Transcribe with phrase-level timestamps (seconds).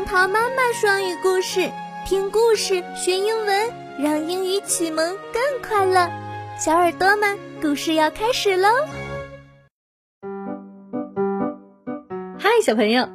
[0.00, 1.70] 杨桃妈妈双语故事，
[2.06, 6.10] 听故事学英文，让英语启蒙更快乐。
[6.58, 8.68] 小耳朵们，故事要开始喽！
[12.38, 13.10] 嗨，小朋友，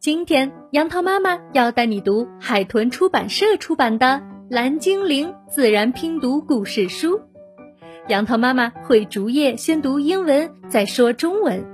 [0.00, 4.06] 今天杨桃妈妈要带你读海豚出版社出版的
[4.50, 7.16] 《蓝精灵自然拼读故事书》。
[8.08, 11.73] 杨桃妈妈会逐页先读英文，再说中文。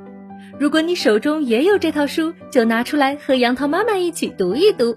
[0.60, 4.94] 如果你手中也有这套书，就拿出来和杨桃妈妈一起读一读。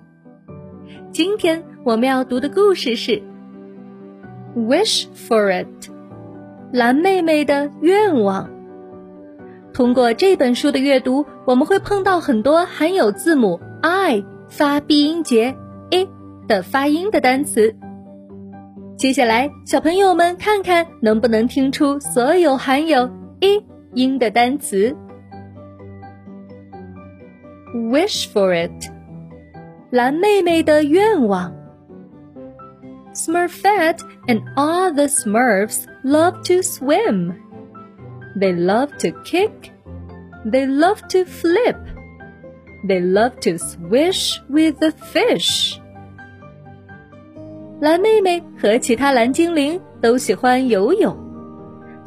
[1.13, 3.11] 今天我们要读的故事是
[4.57, 5.87] 《Wish for It》，
[6.73, 8.49] 蓝妹妹的愿望。
[9.73, 15.55] 通过这本书的阅读，我们会碰到很多含有字母 i 发闭音节
[15.91, 16.05] i
[16.45, 17.73] 的发音的单词。
[18.97, 24.93] 接下来，小朋友们看看能不能听出所有含有 i 音的单词。
[27.74, 28.90] Wish for it，
[29.90, 31.54] 蓝妹妹的愿望。
[33.12, 37.34] Smurfette and all the Smurfs love to swim.
[38.38, 39.72] They love to kick.
[40.44, 41.76] They love to flip.
[42.86, 45.78] They love to swish with the fish.
[47.80, 51.16] 蓝妹妹和其他蓝精灵都喜欢游泳，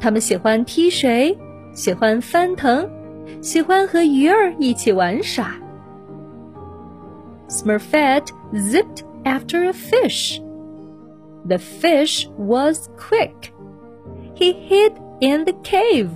[0.00, 1.38] 他们喜欢踢水，
[1.72, 2.88] 喜欢翻腾。
[3.40, 5.54] 喜欢和鱼儿一起玩耍。
[7.48, 10.40] Smurfette zipped after a fish.
[11.46, 13.52] The fish was quick.
[14.34, 16.10] He hid in the cave.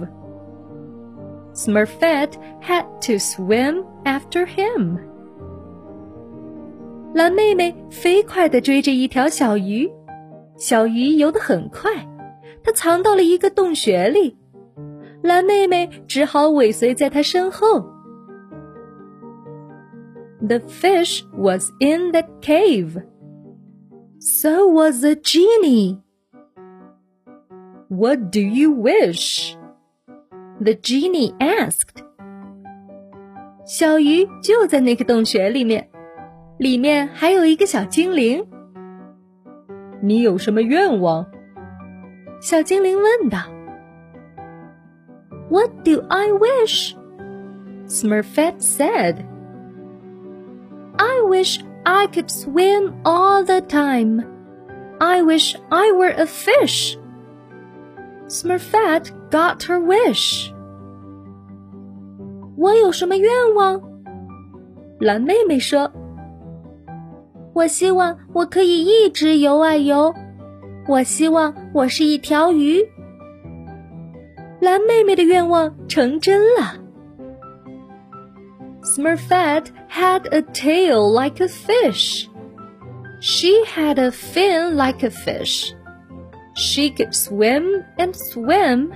[1.53, 4.98] Smurfette had to swim after him.
[7.14, 9.91] 蓝妹妹飞快地追着一条小鱼，
[10.59, 11.91] 小鱼游得很快，
[12.62, 14.36] 它藏到了一个洞穴里。
[15.22, 17.84] 蓝妹妹只好尾随在他身后。
[20.41, 23.03] The fish was in the cave.
[24.19, 26.00] So was the genie.
[27.88, 29.56] What do you wish?
[30.60, 32.03] The genie asked.
[33.65, 35.88] 小鱼就在那个洞穴里面，
[36.59, 38.47] 里面还有一个小精灵。
[40.03, 41.27] 你有什么愿望？
[42.41, 43.56] 小精灵问道。
[45.49, 46.97] what do I wish?
[47.87, 49.25] Smurfette said.
[51.31, 54.25] Wish I could swim all the time.
[55.00, 56.97] I wish I were a fish.
[58.28, 60.52] Smurfette got her wish.
[62.58, 63.81] 我有什么愿望？
[65.00, 65.90] 蓝妹妹说
[67.56, 70.14] ：“我希望我可以一直游啊游。
[70.90, 72.86] 我希望我是一条鱼。”
[74.59, 76.81] 蓝妹妹的愿望成真了。
[79.00, 82.28] Smurfette had a tail like a fish.
[83.21, 85.72] She had a fin like a fish.
[86.54, 88.93] She could swim and swim,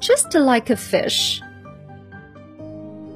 [0.00, 1.40] just like a fish.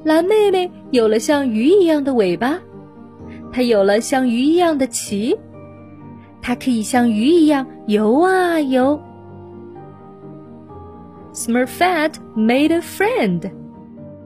[0.03, 2.59] 蓝妹妹有了像鱼一样的尾巴，
[3.53, 5.37] 她有了像鱼一样的鳍，
[6.41, 8.99] 她可以像鱼一样游啊游。
[11.33, 13.49] Smurfette made a friend.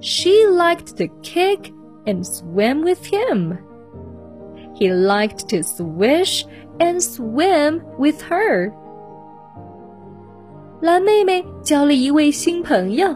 [0.02, 1.72] She liked to kick
[2.06, 3.58] and swim with him.
[4.76, 6.46] He liked to swish
[6.80, 8.72] and swim with her.
[10.82, 13.16] 蓝妹妹交了一位新朋友，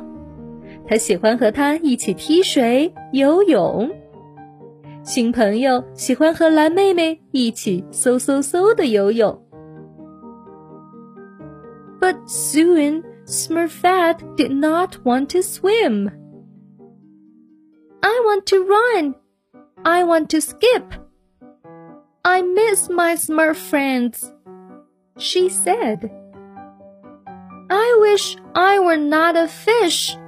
[0.87, 3.89] 她喜欢和他一起踢水、游泳。
[5.03, 9.39] 新朋友喜欢和蓝妹妹一起嗖嗖嗖的游泳。
[11.99, 16.09] But soon Smurfette did not want to swim.
[18.04, 19.14] I want to run.
[19.82, 20.92] I want to skip.
[22.22, 24.30] I miss my Smurf friends,
[25.16, 26.10] she said.
[27.70, 30.18] I wish I were not a fish.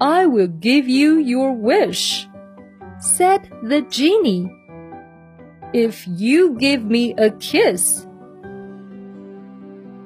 [0.00, 2.26] I will give you your wish,
[2.98, 4.50] said the genie,
[5.74, 8.06] if you give me a kiss.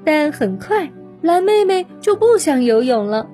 [0.04, 0.90] 但很快，
[1.22, 3.24] 蓝妹妹就不想游泳了。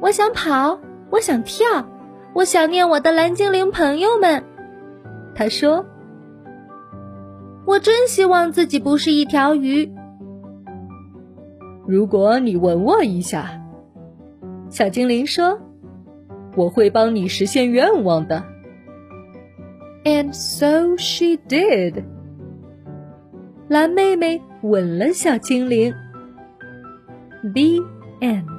[0.00, 1.66] 我想跑，我想跳，
[2.34, 4.42] 我想念我的蓝精灵朋友们。
[5.34, 5.84] 他说
[7.66, 9.90] ：“我真希望自己不是一条鱼。”
[11.86, 13.60] 如果你吻我一下，
[14.70, 15.60] 小精灵说
[16.56, 18.42] ：“我会帮你实现愿望的。”
[20.04, 22.04] And so she did。
[23.68, 25.94] 蓝妹妹吻了小精灵。
[27.42, 27.84] The
[28.20, 28.53] end。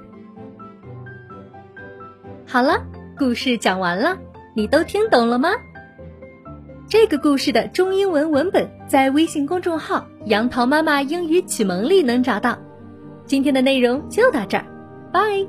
[2.56, 2.86] 好了，
[3.18, 4.18] 故事讲完了，
[4.54, 5.50] 你都听懂了吗？
[6.88, 12.58] 这个故事的中英文文本在微信公众号“杨桃妈妈英语启蒙”里能找到。
[13.26, 14.66] 今天的内容就到这儿，
[15.12, 15.46] 拜。